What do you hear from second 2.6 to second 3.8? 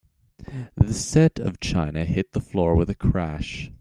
with a crash.